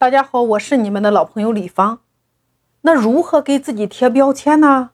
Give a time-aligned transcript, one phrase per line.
[0.00, 1.98] 大家好，我是你们的老朋友李芳。
[2.82, 4.90] 那如何给自己贴标签呢？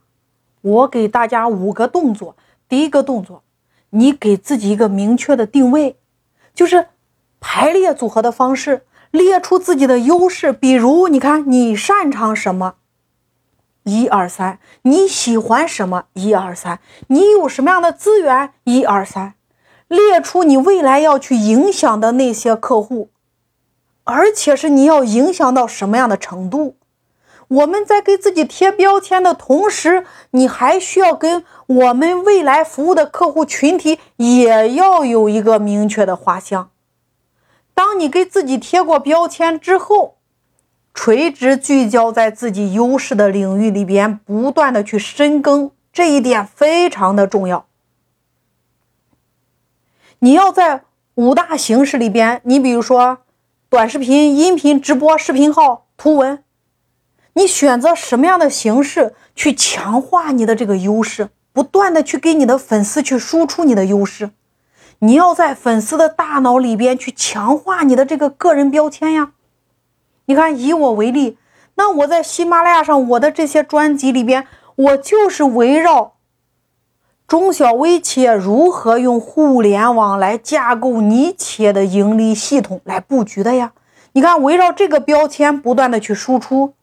[0.62, 2.36] 我给大家五个动作。
[2.70, 3.42] 第一个动作，
[3.90, 5.98] 你给自己一个明确的定位，
[6.54, 6.86] 就是
[7.38, 10.54] 排列组合的方式，列出自己的优势。
[10.54, 12.76] 比如，你看你擅长什么？
[13.82, 14.58] 一二三。
[14.84, 16.04] 你喜欢什么？
[16.14, 16.80] 一二三。
[17.08, 18.54] 你有什么样的资源？
[18.64, 19.34] 一二三。
[19.86, 23.10] 列出你未来要去影响的那些客户，
[24.04, 26.76] 而且是你要影响到什么样的程度？
[27.48, 36.70] 我们在给自己贴标签的同时，你还需要跟我们未来服务的客户群体也要有一个明确的画像。
[37.74, 40.16] 当你给自己贴过标签之后，
[40.94, 47.66] 垂直聚焦在自己优势的领域里边，不断的去深耕，这一点非常的重要。
[50.20, 50.84] 你要在
[51.16, 53.18] 五大形式里边，你比如说
[53.74, 56.44] 短视频、音频、直播、视频号、图文，
[57.32, 64.30] 你选择什么样的形式去强化你的这个优势，不断的去给你的粉丝去输出你的优势。
[65.00, 69.32] 你要在粉丝的大脑里边去强化你的这个个人标签呀。
[70.26, 71.36] 你看，以我为例，
[71.74, 76.14] 那我在喜马拉雅上，我的这些专辑里边，我就是围绕。
[77.26, 83.72] 中小微企业如何用互联网来架构你企业的盈利系统来布局的呀？
[84.12, 86.74] 你看，围绕这个标签不断的去输出。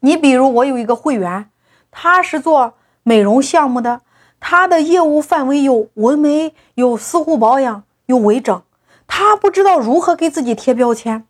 [0.00, 1.48] 你比如，我有一个会员，
[1.92, 4.02] 他是做美容项目的，
[4.40, 8.62] 他的业务范围有纹眉、有私护保养、有微整，
[9.06, 11.24] 他不知道如何给自己贴标签。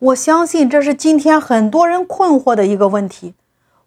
[0.00, 3.34] 我相信这是今天很多人困惑的一个问题，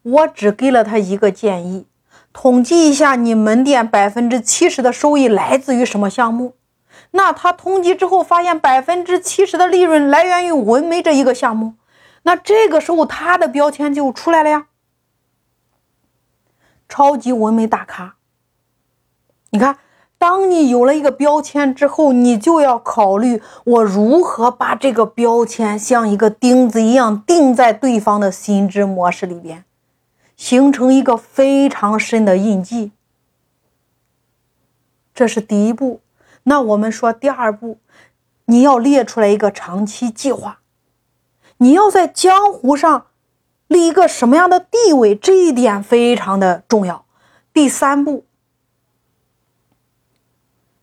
[0.02, 1.86] 我只给了他一个建议。
[2.34, 6.56] 统计一下，你门店百分之七十的收益来自于什么项目？
[7.12, 11.74] 那他统计之后发现，百分之七十的利润来源于纹眉这一个项目。
[12.24, 14.68] 那这个时候，他的标签就出来了呀。
[16.88, 18.16] 超级纹眉大咖。
[19.50, 19.78] 你看，
[20.18, 29.66] 当你有了一个标签之后，你就要考虑我如何把这个标签像一个钉子一样钉在对方的心智模式里边。
[30.41, 32.94] 形成一个非常深的印记，
[35.13, 36.02] 这是第一步。
[36.44, 37.78] 那我们说第二步，
[38.46, 40.62] 你要列出来一个长期计划，
[41.57, 43.06] 你要在江湖上
[43.68, 47.06] 立一个什么样的地位，这一点非常的重要。
[47.53, 48.25] 第三步，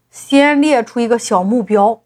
[0.08, 2.00] 先列出一个小目标，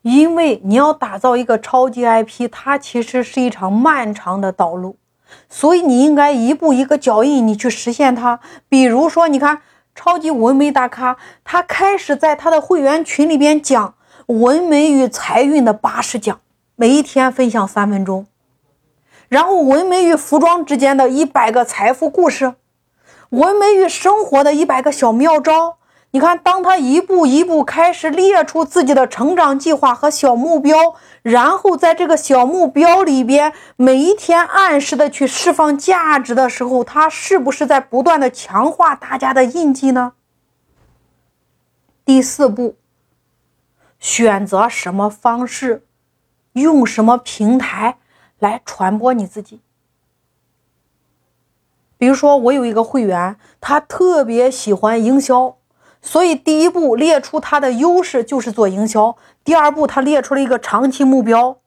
[0.00, 4.96] 因为你要打造一个超级 IP，它其实是一场漫长的道路。
[5.48, 8.40] 所以你应该一步一个脚印，你去实现它。
[8.68, 9.62] 比如说，你看
[9.94, 13.94] 超级纹眉大咖，他开始在他的会员群里边讲
[14.26, 16.40] 纹眉与财运的八十讲，
[16.76, 18.26] 每一天分享三分钟。
[19.28, 22.54] 然后纹眉与服装之间的一百个财富故事，
[23.30, 25.78] 纹眉与生活的一百个小妙招。
[26.12, 40.14] 你看，当他一步一步开始列出自己的成长计划和小目标，然后在这个小目标里边每一天按时的去释放价值的时候，他是不是在不断的强化大家的印记呢？
[42.04, 42.74] 第四步，
[44.00, 45.86] 选择什么方式，
[46.54, 47.98] 用什么平台
[48.40, 49.60] 来传播你自己。
[51.96, 55.58] 比如说，我有一个会员，他特别喜欢营销。
[56.02, 59.16] 所以，第一步列出他的优势就是做营销。
[59.44, 61.58] 第二步，他列出了一个长期目标：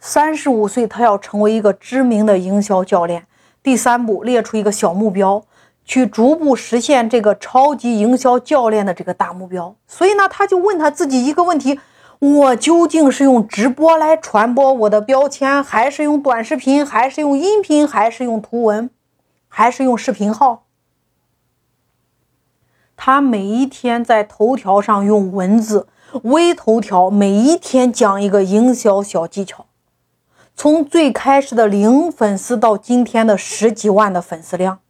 [0.00, 3.26] 三十五岁他要成为一个知名的营销教练。
[3.62, 5.44] 第三步，列出一个小目标，
[5.84, 9.76] 去逐步实现这个超级营销教练的这个大目标。
[9.86, 11.78] 所以呢，他就问他自己一个问题：
[12.18, 18.90] 我究竟是用直播来传播我的标签，还是用短视频，还是用音频，还是用图文，
[19.48, 20.64] 还是用视频号？
[23.00, 25.86] 他每一天在头条上用文字，
[26.24, 29.66] 微头条每一天讲一个营销小技巧，
[30.56, 34.80] 从最开始的零粉丝到今天的十几万的粉丝量，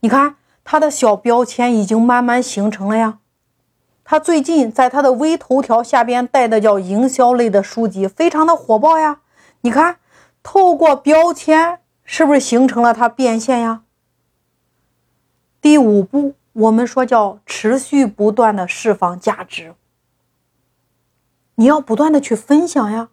[0.00, 0.34] 你看
[0.64, 3.18] 他的小标签已经慢慢形成了呀。
[4.04, 9.20] 他最近在他的微头条下边带的叫营销类的书籍，非常的火爆呀。
[9.60, 9.98] 你看，
[10.42, 13.82] 透过标签是不是形成了他变现呀？
[15.60, 16.34] 第五步。
[16.52, 19.74] 我们说叫持续不断的释放价值，
[21.54, 23.08] 你要不断的去分享呀，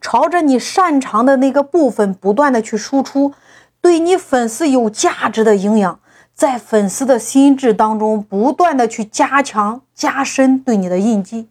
[0.00, 3.34] 朝着你擅长的那个部分不断的去输出，
[3.80, 6.00] 对你粉丝有价值的营养，
[6.34, 11.48] 在粉丝的心智当中不断的去加强、加深对你的印记。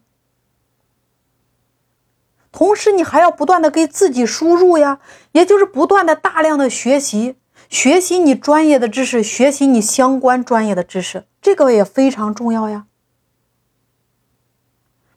[2.50, 4.98] 同时，你还要不断的给自己输入呀，
[5.32, 7.36] 也就是不断的大量的学习，
[7.72, 12.84] 学习你专业的知识，学习你相关专业的知识，这个也非常重要呀。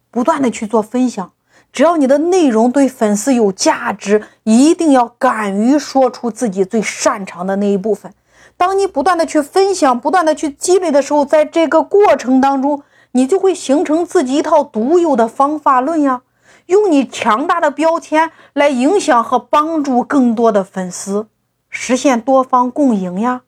[0.10, 1.34] 不断的去做分享，
[1.74, 8.13] 只要你的内容对粉丝有价值，一定要敢于说出自己最擅长的那一部分。
[8.56, 16.22] 当你不断的去分享，不断的去积累的时候，在这个过程当中，你就会形成自己一套独有的方法论呀。
[16.68, 21.28] 用你强大的标签来影响和帮助更多的粉丝，
[21.77, 23.42] 实现多方共赢呀。